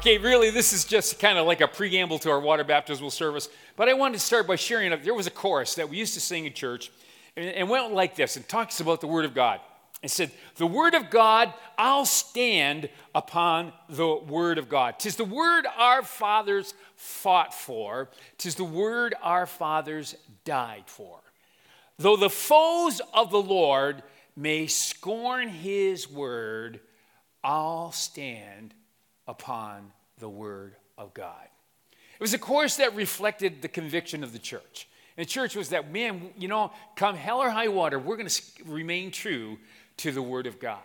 [0.00, 3.50] Okay, really, this is just kind of like a preamble to our water baptismal service.
[3.76, 4.98] But I wanted to start by sharing.
[5.02, 6.90] There was a chorus that we used to sing in church,
[7.36, 8.38] and it went like this.
[8.38, 9.60] It talks about the Word of God.
[10.02, 14.98] It said, "The Word of God, I'll stand upon the Word of God.
[14.98, 18.08] Tis the Word our fathers fought for.
[18.38, 20.14] Tis the Word our fathers
[20.46, 21.20] died for.
[21.98, 24.02] Though the foes of the Lord
[24.34, 26.80] may scorn His Word,
[27.44, 28.72] I'll stand."
[29.30, 31.46] Upon the Word of God.
[31.92, 34.88] It was a course that reflected the conviction of the church.
[35.16, 38.28] And the church was that, man, you know, come hell or high water, we're going
[38.28, 39.56] to remain true
[39.98, 40.80] to the Word of God.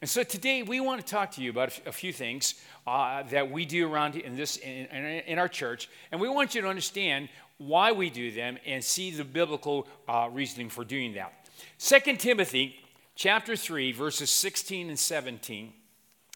[0.00, 2.54] And so today we want to talk to you about a few things
[2.86, 6.62] uh, that we do around in this in, in, our church, and we want you
[6.62, 11.32] to understand why we do them and see the biblical uh, reasoning for doing that.
[11.78, 12.76] 2 Timothy
[13.14, 15.74] chapter 3 verses 16 and 17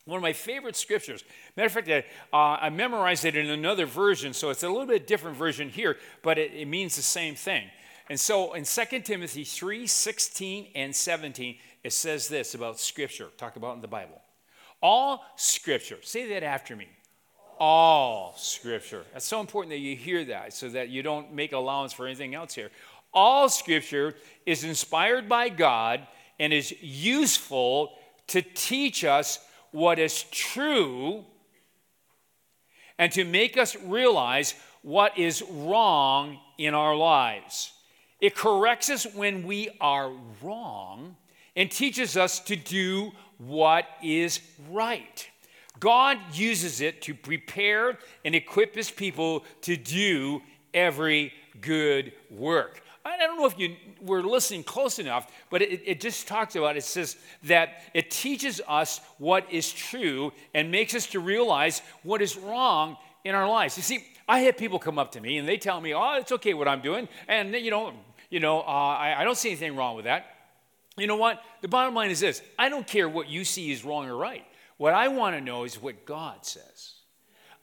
[0.06, 1.24] one of my favorite scriptures.
[1.56, 1.88] Matter of fact,
[2.32, 5.96] uh, I memorized it in another version, so it's a little bit different version here,
[6.22, 7.64] but it, it means the same thing.
[8.10, 13.56] And so in 2 Timothy 3 16 and 17, it says this about scripture, talk
[13.56, 14.20] about in the Bible.
[14.82, 16.88] All scripture, say that after me.
[17.58, 19.04] All scripture.
[19.14, 22.34] That's so important that you hear that so that you don't make allowance for anything
[22.34, 22.70] else here.
[23.14, 26.06] All scripture is inspired by God
[26.38, 27.94] and is useful
[28.26, 29.38] to teach us
[29.70, 31.24] what is true
[32.98, 37.72] and to make us realize what is wrong in our lives.
[38.20, 40.12] It corrects us when we are
[40.42, 41.16] wrong
[41.54, 44.40] and teaches us to do what is
[44.70, 45.28] right.
[45.78, 50.40] God uses it to prepare and equip his people to do
[50.72, 52.82] every good work.
[53.06, 56.76] I don't know if you were listening close enough, but it, it just talks about,
[56.76, 62.20] it says that it teaches us what is true and makes us to realize what
[62.20, 63.76] is wrong in our lives.
[63.76, 66.32] You see, I have people come up to me and they tell me, oh, it's
[66.32, 67.08] okay what I'm doing.
[67.28, 67.92] And, you know,
[68.28, 70.26] you know uh, I, I don't see anything wrong with that.
[70.98, 71.40] You know what?
[71.60, 74.44] The bottom line is this I don't care what you see is wrong or right.
[74.78, 76.94] What I want to know is what God says.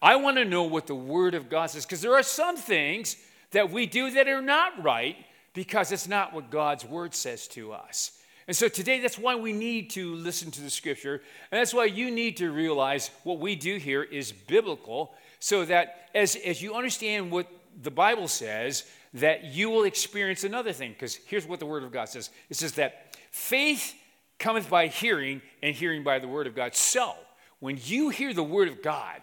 [0.01, 3.17] I want to know what the Word of God says because there are some things
[3.51, 5.17] that we do that are not right
[5.53, 8.11] because it's not what God's word says to us.
[8.47, 11.21] And so today, that's why we need to listen to the scripture.
[11.51, 16.09] And that's why you need to realize what we do here is biblical, so that
[16.13, 17.47] as, as you understand what
[17.81, 18.83] the Bible says,
[19.13, 20.91] that you will experience another thing.
[20.91, 23.95] Because here's what the Word of God says it says that faith
[24.39, 26.75] cometh by hearing, and hearing by the Word of God.
[26.75, 27.13] So,
[27.59, 29.21] when you hear the Word of God,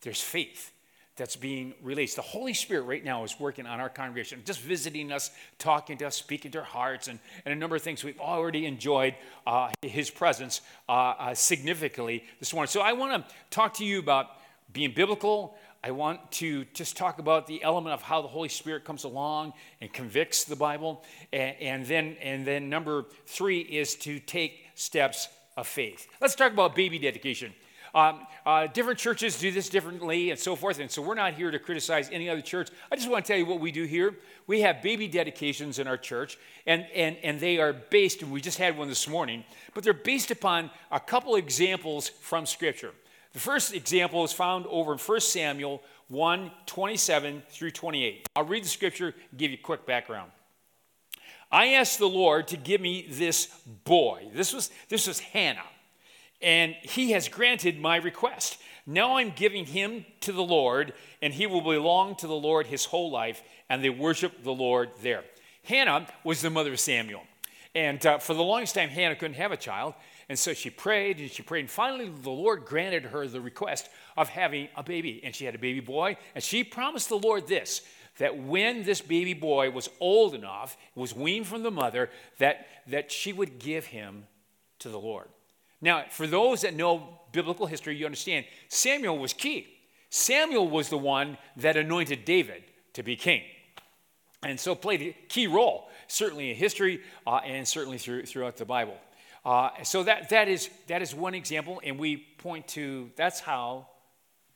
[0.00, 0.72] there's faith
[1.16, 2.16] that's being released.
[2.16, 6.06] The Holy Spirit right now is working on our congregation, just visiting us, talking to
[6.06, 8.02] us, speaking to our hearts, and, and a number of things.
[8.02, 9.14] We've already enjoyed
[9.46, 12.68] uh, His presence uh, uh, significantly this morning.
[12.68, 14.26] So I want to talk to you about
[14.72, 15.56] being biblical.
[15.84, 19.52] I want to just talk about the element of how the Holy Spirit comes along
[19.80, 21.04] and convicts the Bible.
[21.32, 26.08] And, and, then, and then number three is to take steps of faith.
[26.20, 27.54] Let's talk about baby dedication.
[27.94, 30.80] Um, uh, different churches do this differently and so forth.
[30.80, 32.70] And so we're not here to criticize any other church.
[32.90, 34.16] I just want to tell you what we do here.
[34.46, 38.40] We have baby dedications in our church, and, and, and they are based, and we
[38.40, 42.92] just had one this morning, but they're based upon a couple examples from Scripture.
[43.32, 48.28] The first example is found over in 1 Samuel 1 27 through 28.
[48.36, 50.30] I'll read the scripture and give you a quick background.
[51.50, 53.46] I asked the Lord to give me this
[53.84, 54.28] boy.
[54.32, 55.64] This was, this was Hannah
[56.44, 58.58] and he has granted my request.
[58.86, 60.92] Now I'm giving him to the Lord,
[61.22, 64.90] and he will belong to the Lord his whole life, and they worship the Lord
[65.00, 65.24] there.
[65.62, 67.22] Hannah was the mother of Samuel.
[67.74, 69.94] And uh, for the longest time, Hannah couldn't have a child.
[70.28, 71.60] And so she prayed and she prayed.
[71.60, 75.20] And finally, the Lord granted her the request of having a baby.
[75.24, 76.16] And she had a baby boy.
[76.34, 77.82] And she promised the Lord this
[78.18, 83.10] that when this baby boy was old enough, was weaned from the mother, that, that
[83.10, 84.24] she would give him
[84.78, 85.26] to the Lord.
[85.80, 89.66] Now, for those that know biblical history, you understand Samuel was key.
[90.10, 92.62] Samuel was the one that anointed David
[92.92, 93.42] to be king.
[94.44, 98.64] And so played a key role, certainly in history uh, and certainly through, throughout the
[98.64, 98.96] Bible.
[99.44, 103.86] Uh, so that, that, is, that is one example, and we point to that's how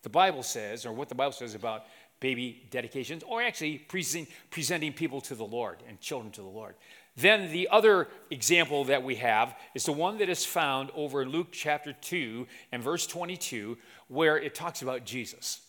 [0.03, 1.85] the Bible says, or what the Bible says about
[2.21, 6.75] baby dedications, or actually present, presenting people to the Lord and children to the Lord.
[7.19, 11.31] Then the other example that we have is the one that is found over in
[11.31, 13.77] Luke chapter 2 and verse 22,
[14.07, 15.63] where it talks about Jesus.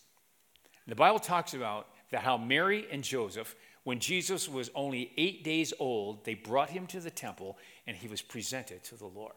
[0.85, 5.73] The Bible talks about that how Mary and Joseph, when Jesus was only eight days
[5.79, 7.57] old, they brought him to the temple
[7.87, 9.33] and he was presented to the Lord.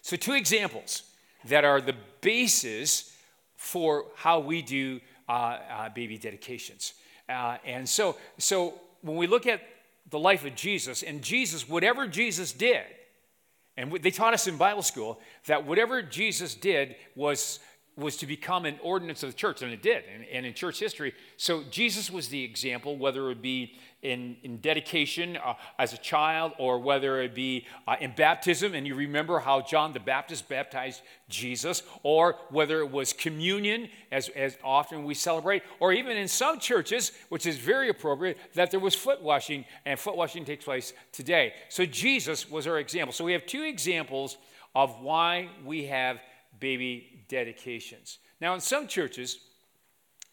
[0.00, 1.02] So, two examples
[1.44, 3.14] that are the basis
[3.56, 6.94] for how we do uh, uh, baby dedications.
[7.28, 9.60] Uh, and so, so when we look at
[10.10, 12.84] the life of Jesus, and Jesus, whatever Jesus did,
[13.76, 17.58] and they taught us in Bible school that whatever Jesus did was
[17.96, 20.80] was to become an ordinance of the church, and it did, and, and, in church
[20.80, 21.14] history.
[21.36, 26.52] So Jesus was the example, whether it be in, in dedication uh, as a child
[26.58, 31.02] or whether it be uh, in baptism, and you remember how John the Baptist baptized
[31.28, 36.58] Jesus, or whether it was communion, as, as often we celebrate, or even in some
[36.58, 40.92] churches, which is very appropriate, that there was foot washing, and foot washing takes place
[41.12, 41.54] today.
[41.68, 43.12] So Jesus was our example.
[43.12, 44.36] So we have two examples
[44.74, 46.18] of why we have
[46.60, 48.18] baby dedications.
[48.40, 49.38] Now, in some churches,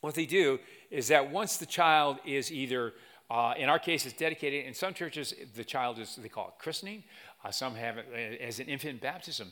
[0.01, 0.59] what they do
[0.89, 2.93] is that once the child is either,
[3.29, 4.65] uh, in our case, it's dedicated.
[4.65, 7.03] In some churches, the child is, they call it christening.
[7.43, 9.51] Uh, some have it as an infant baptism.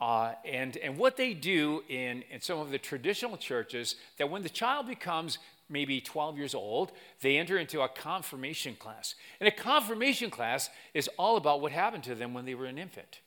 [0.00, 4.42] Uh, and, and what they do in, in some of the traditional churches, that when
[4.42, 5.38] the child becomes
[5.68, 9.14] maybe 12 years old, they enter into a confirmation class.
[9.38, 12.78] And a confirmation class is all about what happened to them when they were an
[12.78, 13.20] infant.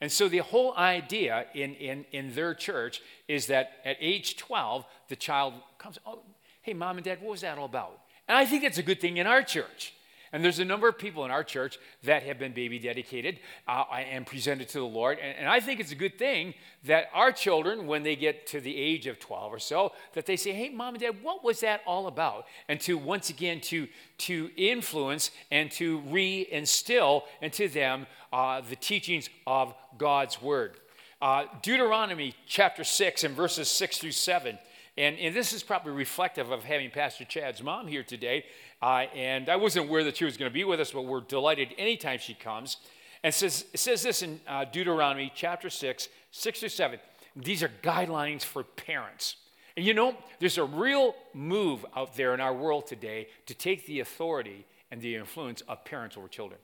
[0.00, 4.86] And so the whole idea in, in, in their church is that at age 12,
[5.08, 6.22] the child comes, oh,
[6.62, 8.00] hey, mom and dad, what was that all about?
[8.26, 9.92] And I think that's a good thing in our church.
[10.32, 13.84] And there's a number of people in our church that have been baby dedicated uh,
[13.92, 15.18] and presented to the Lord.
[15.18, 16.54] And, and, I think it's a good thing
[16.84, 20.36] that our children, when they get to the age of 12 or so, that they
[20.36, 22.46] say, hey, mom and dad, what was that all about?
[22.68, 23.88] And to once again, to,
[24.18, 30.76] to influence and to re-instill into them uh, the teachings of God's word.
[31.20, 34.58] Uh, Deuteronomy chapter 6 and verses 6 through 7.
[34.96, 38.44] And, and this is probably reflective of having Pastor Chad's mom here today.
[38.82, 41.20] Uh, and I wasn't aware that she was going to be with us, but we're
[41.20, 42.78] delighted anytime she comes.
[43.22, 46.98] And says, it says this in uh, Deuteronomy chapter 6, 6 through 7.
[47.36, 49.36] These are guidelines for parents.
[49.76, 53.86] And you know, there's a real move out there in our world today to take
[53.86, 56.58] the authority and the influence of parents over children.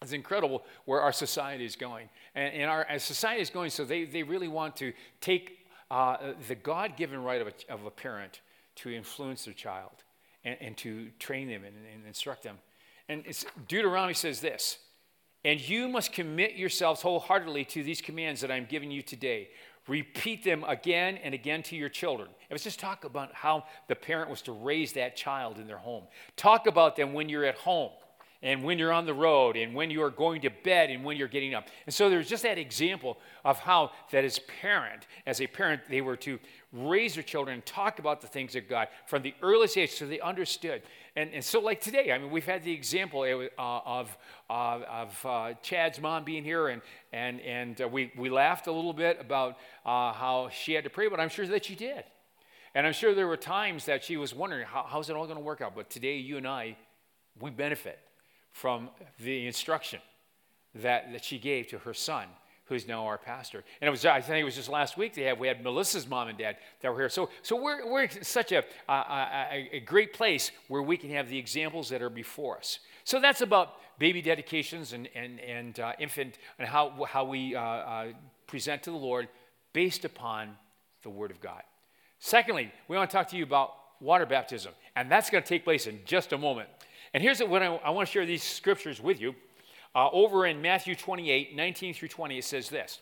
[0.00, 2.08] It's incredible where our society is going.
[2.34, 5.58] And, and our society is going, so they, they really want to take
[5.90, 8.40] uh, the God given right of a, of a, parent
[8.76, 9.92] to influence their child
[10.44, 12.58] and, and to train them and, and instruct them.
[13.08, 13.24] And
[13.68, 14.78] Deuteronomy says this
[15.44, 19.50] And you must commit yourselves wholeheartedly to these commands that I'm giving you today.
[19.88, 22.28] Repeat them again and again to your children.
[22.48, 25.78] It was just talk about how the parent was to raise that child in their
[25.78, 26.04] home.
[26.36, 27.90] Talk about them when you're at home
[28.42, 31.16] and when you're on the road and when you are going to bed and when
[31.16, 31.68] you're getting up.
[31.86, 36.00] And so there's just that example of how that as parent, as a parent, they
[36.00, 36.40] were to
[36.72, 40.06] raise their children and talk about the things of God from the earliest age so
[40.06, 40.82] they understood.
[41.14, 44.16] And, and so like today, I mean, we've had the example uh, of,
[44.50, 48.72] uh, of uh, Chad's mom being here and, and, and uh, we, we laughed a
[48.72, 52.02] little bit about how she had to pray, but I'm sure that she did.
[52.74, 55.36] And I'm sure there were times that she was wondering, how, how's it all going
[55.36, 55.76] to work out?
[55.76, 56.76] But today, you and I,
[57.38, 57.98] we benefit
[58.52, 60.00] from the instruction
[60.76, 62.26] that, that she gave to her son,
[62.66, 63.64] who's now our pastor.
[63.80, 66.08] And it was, I think it was just last week they had, we had Melissa's
[66.08, 67.08] mom and dad that were here.
[67.08, 71.38] So, so we're, we're such a, a, a great place where we can have the
[71.38, 72.78] examples that are before us.
[73.04, 77.60] So that's about baby dedications and, and, and uh, infant and how, how we uh,
[77.60, 78.06] uh,
[78.46, 79.28] present to the Lord
[79.72, 80.56] based upon
[81.02, 81.62] the Word of God.
[82.18, 85.64] Secondly, we want to talk to you about water baptism, and that's going to take
[85.64, 86.68] place in just a moment.
[87.14, 89.34] And here's what I, I want to share these scriptures with you.
[89.94, 93.00] Uh, over in Matthew 28, 19 through 20, it says this.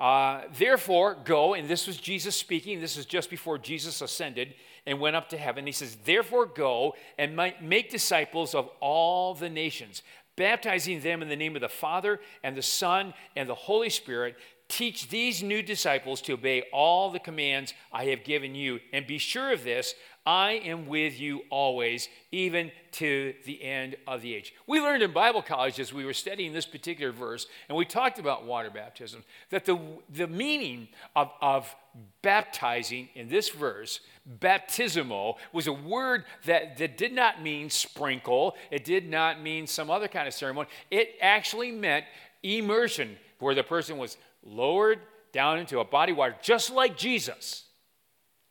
[0.00, 2.80] Uh, Therefore, go, and this was Jesus speaking.
[2.80, 5.64] This is just before Jesus ascended and went up to heaven.
[5.64, 10.02] He says, Therefore, go and make disciples of all the nations,
[10.34, 14.36] baptizing them in the name of the Father and the Son and the Holy Spirit,
[14.72, 18.80] Teach these new disciples to obey all the commands I have given you.
[18.94, 24.22] And be sure of this I am with you always, even to the end of
[24.22, 24.54] the age.
[24.68, 28.20] We learned in Bible college as we were studying this particular verse, and we talked
[28.20, 31.74] about water baptism, that the, the meaning of, of
[32.22, 33.98] baptizing in this verse,
[34.38, 39.90] baptismo, was a word that, that did not mean sprinkle, it did not mean some
[39.90, 40.68] other kind of ceremony.
[40.90, 42.04] It actually meant
[42.44, 45.00] immersion, where the person was lowered
[45.32, 47.64] down into a body of water, just like Jesus.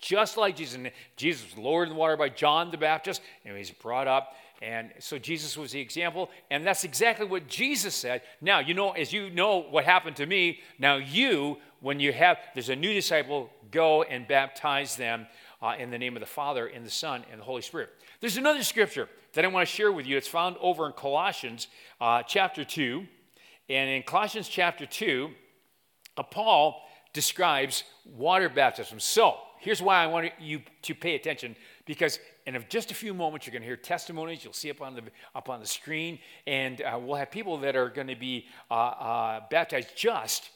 [0.02, 0.76] Just like Jesus.
[0.76, 4.36] And Jesus was lowered in the water by John the Baptist, and he's brought up.
[4.62, 8.22] And so Jesus was the example, and that's exactly what Jesus said.
[8.42, 12.38] Now, you know, as you know what happened to me, now you, when you have,
[12.54, 15.26] there's a new disciple, go and baptize them
[15.64, 17.90] uh, in the name of the Father, and the Son, and the Holy Spirit.
[18.20, 20.16] There's another scripture that I want to share with you.
[20.16, 21.68] It's found over in Colossians
[22.00, 23.06] uh, chapter 2.
[23.70, 25.30] And in Colossians chapter 2,
[26.18, 29.00] uh, Paul describes water baptism.
[29.00, 33.46] So, here's why I want you to pay attention because in just a few moments
[33.46, 35.04] you're going to hear testimonies you'll see up on the
[35.36, 38.74] up on the screen and uh, we'll have people that are going to be uh,
[38.74, 40.50] uh, baptized just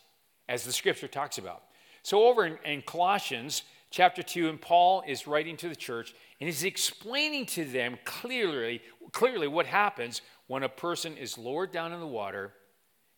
[0.50, 1.64] as the scripture talks about
[2.04, 6.48] so over in, in colossians chapter 2 and paul is writing to the church and
[6.48, 8.82] he's explaining to them clearly
[9.12, 12.54] clearly what happens when a person is lowered down in the water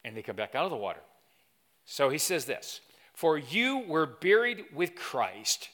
[0.03, 1.01] and they come back out of the water
[1.85, 2.81] so he says this
[3.17, 5.69] For you were buried with Christ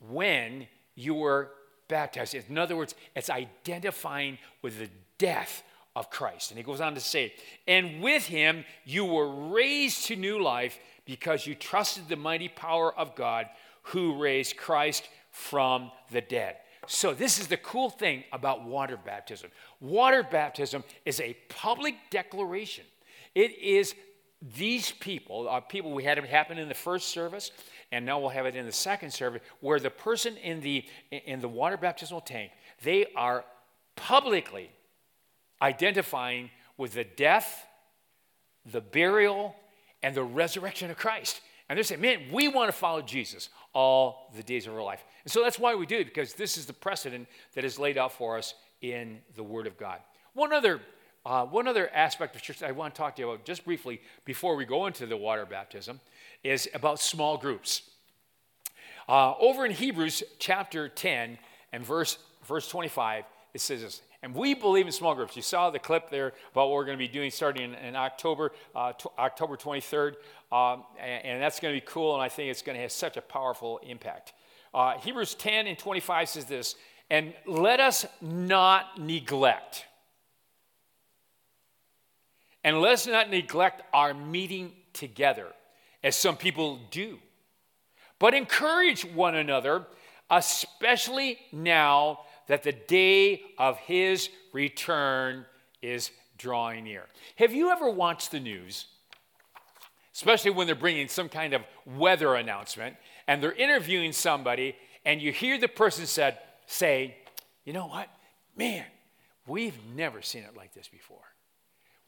[0.00, 1.52] when you were
[1.86, 2.34] baptized.
[2.34, 5.62] In other words, it's identifying with the death
[5.94, 6.50] of Christ.
[6.50, 7.34] And he goes on to say,
[7.68, 12.92] And with him you were raised to new life because you trusted the mighty power
[12.98, 13.46] of God
[13.82, 16.56] who raised Christ from the dead.
[16.88, 19.52] So, this is the cool thing about water baptism.
[19.78, 22.86] Water baptism is a public declaration.
[23.36, 23.94] It is
[24.40, 27.50] these people, are people we had it happen in the first service,
[27.90, 31.40] and now we'll have it in the second service, where the person in the in
[31.40, 32.52] the water baptismal tank,
[32.82, 33.44] they are
[33.96, 34.70] publicly
[35.60, 37.66] identifying with the death,
[38.64, 39.56] the burial,
[40.02, 41.40] and the resurrection of Christ.
[41.68, 45.04] And they're saying, man, we want to follow Jesus all the days of our life.
[45.24, 47.98] And so that's why we do it, because this is the precedent that is laid
[47.98, 49.98] out for us in the Word of God.
[50.32, 50.80] One other
[51.26, 54.00] uh, one other aspect of church I want to talk to you about just briefly
[54.24, 56.00] before we go into the water baptism
[56.42, 57.82] is about small groups.
[59.08, 61.38] Uh, over in Hebrews chapter 10
[61.72, 65.36] and verse, verse 25, it says this, and we believe in small groups.
[65.36, 67.96] You saw the clip there about what we're going to be doing starting in, in
[67.96, 70.14] October, uh, t- October 23rd,
[70.50, 72.92] um, and, and, that's going to be cool, and I think it's going to have
[72.92, 74.32] such a powerful impact.
[74.74, 76.74] Uh, Hebrews 10 and 25 says this,
[77.10, 79.86] and let us not neglect
[82.68, 85.46] and let's not neglect our meeting together,
[86.04, 87.18] as some people do,
[88.18, 89.86] but encourage one another,
[90.28, 95.46] especially now that the day of his return
[95.80, 97.06] is drawing near.
[97.36, 98.84] Have you ever watched the news,
[100.12, 102.96] especially when they're bringing some kind of weather announcement
[103.26, 107.16] and they're interviewing somebody and you hear the person said, say,
[107.64, 108.10] you know what?
[108.58, 108.84] Man,
[109.46, 111.24] we've never seen it like this before.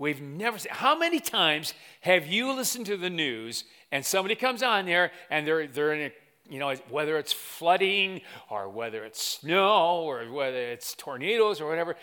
[0.01, 0.73] We've never seen.
[0.73, 5.47] How many times have you listened to the news and somebody comes on there and
[5.47, 6.13] they're, they're in a,
[6.51, 11.97] you know, whether it's flooding or whether it's snow or whether it's tornadoes or whatever,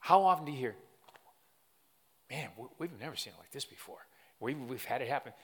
[0.00, 0.74] how often do you hear,
[2.30, 2.48] man,
[2.78, 4.06] we've never seen it like this before?
[4.40, 5.34] We've, we've had it happen.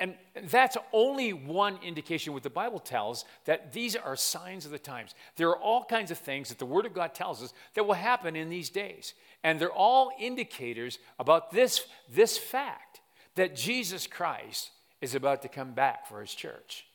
[0.00, 0.14] And
[0.48, 5.14] that's only one indication what the Bible tells that these are signs of the times.
[5.36, 7.94] There are all kinds of things that the Word of God tells us that will
[7.94, 9.12] happen in these days.
[9.44, 13.02] And they're all indicators about this, this fact
[13.34, 14.70] that Jesus Christ
[15.02, 16.86] is about to come back for his church.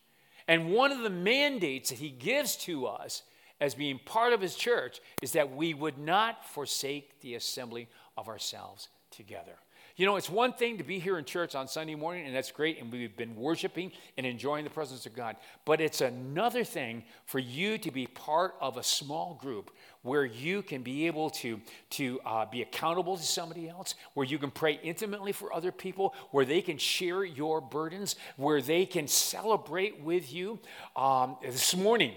[0.48, 3.22] And one of the mandates that he gives to us
[3.62, 8.28] as being part of his church is that we would not forsake the assembly of
[8.28, 9.58] ourselves together.
[9.98, 12.52] You know, it's one thing to be here in church on Sunday morning, and that's
[12.52, 15.38] great, and we've been worshiping and enjoying the presence of God.
[15.64, 19.72] But it's another thing for you to be part of a small group
[20.02, 21.62] where you can be able to,
[21.92, 26.14] to uh, be accountable to somebody else, where you can pray intimately for other people,
[26.32, 30.60] where they can share your burdens, where they can celebrate with you.
[30.98, 32.12] Um, this morning,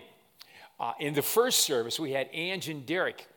[0.81, 3.29] uh, in the first service, we had Ange and Derek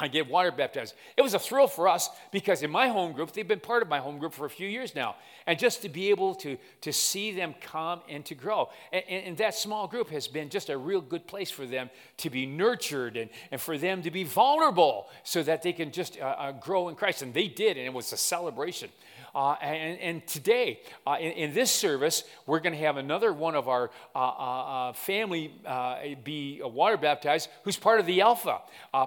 [0.00, 0.94] I get water baptized.
[1.16, 3.88] It was a thrill for us because in my home group, they've been part of
[3.88, 5.16] my home group for a few years now.
[5.46, 8.70] And just to be able to, to see them come and to grow.
[8.92, 11.90] And, and, and that small group has been just a real good place for them
[12.18, 16.18] to be nurtured and, and for them to be vulnerable so that they can just
[16.18, 17.20] uh, uh, grow in Christ.
[17.20, 18.88] And they did, and it was a celebration.
[19.34, 23.54] Uh, and, and, today, uh, in, in, this service, we're going to have another one
[23.54, 28.60] of our uh, uh, uh family uh, be water baptized who's part of the Alpha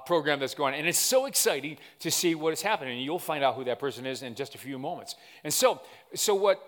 [0.05, 0.79] program that's going on.
[0.79, 2.97] And it's so exciting to see what is happening.
[2.97, 5.15] And you'll find out who that person is in just a few moments.
[5.43, 5.81] And so,
[6.15, 6.61] so what,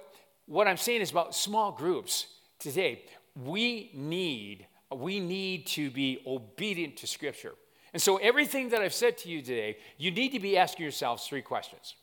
[0.45, 2.27] what I'm saying is about small groups
[2.59, 3.03] today,
[3.35, 7.53] we need, we need to be obedient to Scripture.
[7.93, 11.25] And so, everything that I've said to you today, you need to be asking yourselves
[11.25, 11.95] three questions.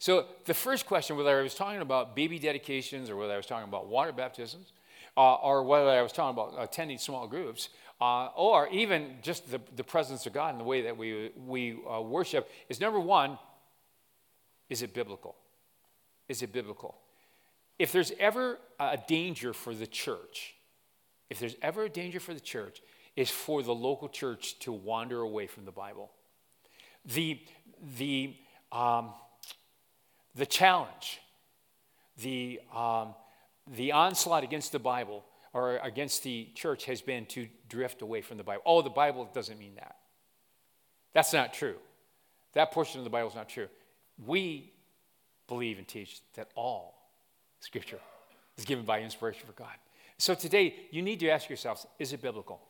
[0.00, 3.44] So, the first question, whether I was talking about baby dedications or whether I was
[3.44, 4.72] talking about water baptisms,
[5.14, 7.68] uh, or whether I was talking about attending small groups,
[8.00, 11.76] uh, or even just the, the presence of God and the way that we, we
[11.86, 13.38] uh, worship, is number one,
[14.70, 15.36] is it biblical?
[16.30, 16.96] Is it biblical?
[17.78, 20.54] If there's ever a danger for the church,
[21.28, 22.80] if there's ever a danger for the church,
[23.16, 26.10] is for the local church to wander away from the Bible.
[27.04, 27.38] The,
[27.98, 28.34] the,
[28.72, 29.10] um,
[30.34, 31.20] the challenge,
[32.18, 33.14] the, um,
[33.66, 38.36] the onslaught against the Bible or against the church has been to drift away from
[38.36, 38.62] the Bible.
[38.64, 39.96] Oh, the Bible doesn't mean that.
[41.12, 41.76] That's not true.
[42.52, 43.68] That portion of the Bible is not true.
[44.24, 44.72] We
[45.48, 46.94] believe and teach that all
[47.60, 48.00] Scripture
[48.56, 49.74] is given by inspiration for God.
[50.18, 52.60] So today, you need to ask yourselves is it biblical?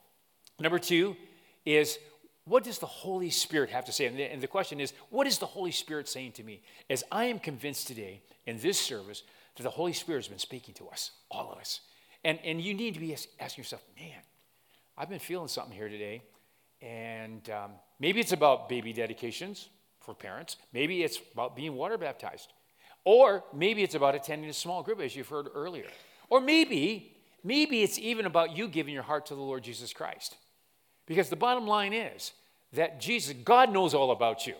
[0.58, 1.16] Number two
[1.64, 1.98] is
[2.44, 4.06] what does the Holy Spirit have to say?
[4.06, 6.62] And the, question is, what is the Holy Spirit saying to me?
[6.88, 9.23] As I am convinced today in this service
[9.56, 11.80] that the Holy Spirit has been speaking to us, all of us.
[12.25, 14.20] And, and you need to be asking yourself, man,
[14.97, 16.23] I've been feeling something here today.
[16.82, 19.68] And um, maybe it's about baby dedications
[20.00, 20.56] for parents.
[20.73, 22.52] Maybe it's about being water baptized.
[23.04, 25.87] Or maybe it's about attending a small group, as you've heard earlier.
[26.28, 30.37] Or maybe, maybe it's even about you giving your heart to the Lord Jesus Christ.
[31.07, 32.33] Because the bottom line is
[32.73, 34.54] that Jesus, God knows all about you.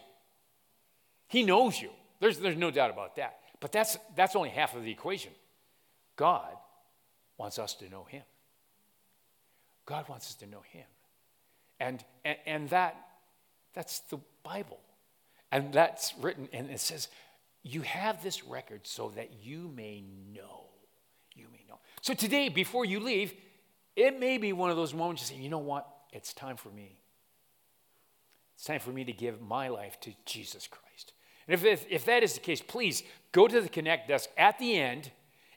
[1.29, 1.91] He knows you.
[2.19, 3.39] There's, there's no doubt about that.
[3.61, 5.33] But that's, that's only half of the equation.
[6.17, 6.55] God
[7.39, 8.23] wants us to know Him.
[9.87, 10.85] God wants us to know Him.
[11.79, 12.97] And, and, and that,
[13.75, 14.81] that's the Bible.
[15.53, 17.09] And that's written, and it says,
[17.63, 20.03] You have this record so that you may
[20.35, 20.65] know.
[21.35, 21.79] You may know.
[22.03, 23.35] So today, before you leave,
[23.97, 25.89] it may be one of those moments you say, You know what?
[26.13, 26.99] It's time for me.
[28.57, 31.13] It's time for me to give my life to Jesus Christ.
[31.49, 33.03] And if, if, if that is the case, please
[33.33, 35.11] go to the Connect desk at the end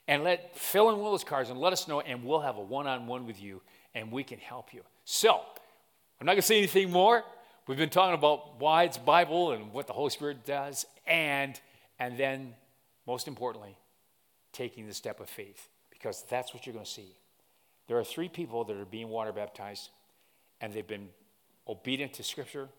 [0.08, 2.86] and let fill in of cards and let us know, and we'll have a one
[2.86, 3.60] on one with you
[3.94, 4.82] and we can help you.
[5.04, 5.40] So,
[6.20, 7.24] I'm not going to say anything more.
[7.66, 11.58] We've been talking about why it's Bible and what the Holy Spirit does, and,
[11.98, 12.54] and then,
[13.06, 13.76] most importantly,
[14.52, 17.16] taking the step of faith, because that's what you're going to see.
[17.88, 19.90] There are three people that are being water baptized
[20.64, 21.10] and they've been
[21.68, 22.70] obedient to Scripture,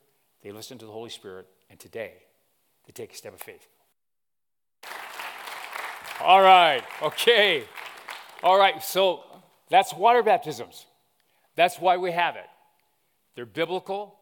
[0.42, 2.14] they listen to the Holy Spirit, and today
[2.88, 3.68] they take a step of faith.
[6.20, 7.64] All right, okay.
[8.42, 9.24] All right, so
[9.70, 10.88] that's water baptisms.
[11.56, 12.48] That's why we have it.
[13.36, 14.18] They're biblical.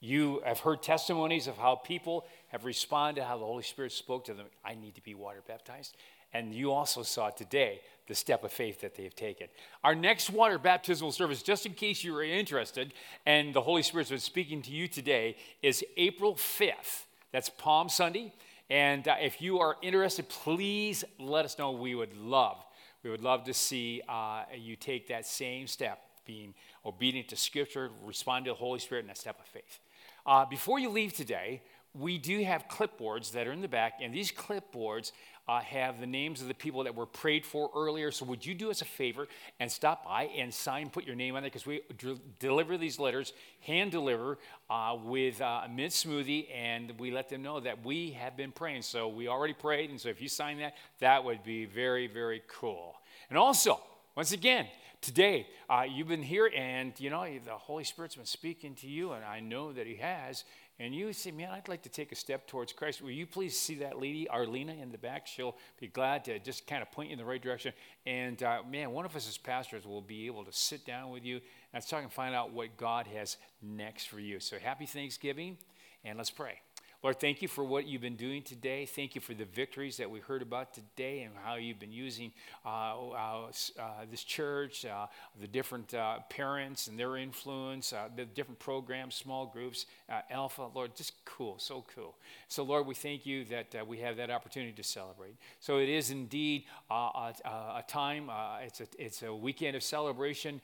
[0.00, 4.34] You have heard testimonies of how people have responded, how the Holy Spirit spoke to
[4.34, 4.46] them.
[4.64, 5.96] I need to be water baptized.
[6.36, 9.48] And you also saw today the step of faith that they have taken.
[9.82, 12.92] Our next water baptismal service, just in case you are interested,
[13.24, 17.04] and the Holy Spirit's been speaking to you today, is April 5th.
[17.32, 18.34] That's Palm Sunday.
[18.68, 21.70] And uh, if you are interested, please let us know.
[21.70, 22.62] We would love,
[23.02, 26.52] we would love to see uh, you take that same step, being
[26.84, 29.80] obedient to Scripture, respond to the Holy Spirit, and that step of faith.
[30.26, 31.62] Uh, before you leave today,
[31.98, 35.12] we do have clipboards that are in the back, and these clipboards
[35.48, 38.10] uh, have the names of the people that were prayed for earlier.
[38.10, 39.28] So, would you do us a favor
[39.60, 41.50] and stop by and sign, put your name on there?
[41.50, 46.92] Because we d- deliver these letters, hand deliver uh, with uh, a mint smoothie, and
[46.98, 48.82] we let them know that we have been praying.
[48.82, 52.42] So, we already prayed, and so if you sign that, that would be very, very
[52.48, 52.96] cool.
[53.30, 53.80] And also,
[54.16, 54.66] once again,
[55.06, 59.12] today uh, you've been here and you know the holy spirit's been speaking to you
[59.12, 60.42] and i know that he has
[60.78, 63.58] and you say, Man, I'd like to take a step towards Christ, will you please
[63.58, 65.26] see that lady, Arlena, in the back?
[65.26, 67.72] She'll be glad to just kind of point you in the right direction.
[68.04, 71.24] And uh, man, one of us as pastors will be able to sit down with
[71.24, 71.40] you
[71.72, 74.38] and talk and find out what God has next for you.
[74.38, 75.56] So happy Thanksgiving,
[76.04, 76.60] and let's pray.
[77.02, 78.86] Lord, thank you for what you've been doing today.
[78.86, 82.32] Thank you for the victories that we heard about today and how you've been using
[82.64, 83.46] uh, uh,
[83.78, 85.06] uh, this church, uh,
[85.40, 89.84] the different uh, parents and their influence, the different programs, small groups,
[90.30, 90.68] Alpha.
[90.74, 92.16] Lord, just cool, so cool.
[92.48, 95.36] So, Lord, we thank you that we have that opportunity to celebrate.
[95.60, 98.30] So, it is indeed a, a, time,
[98.62, 100.62] it's, a, it's a weekend of celebration,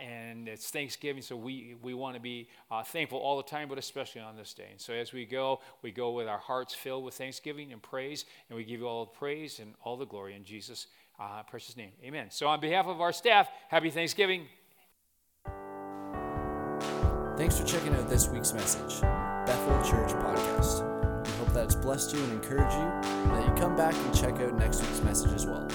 [0.00, 1.22] and it's Thanksgiving.
[1.22, 2.48] So, we, we want to be
[2.86, 4.68] thankful all the time, but especially on this day.
[4.70, 8.24] And so, as we go, we go with our hearts filled with thanksgiving and praise,
[8.48, 10.86] and we give you all the praise and all the glory in Jesus'
[11.18, 11.92] uh, precious name.
[12.04, 12.30] Amen.
[12.30, 14.46] So, on behalf of our staff, happy Thanksgiving.
[17.36, 21.26] Thanks for checking out this week's message, Bethel Church Podcast.
[21.26, 24.14] We hope that it's blessed you and encouraged you, and that you come back and
[24.14, 25.68] check out next week's message as well.